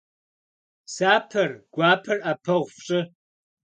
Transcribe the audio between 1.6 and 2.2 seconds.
гуапэр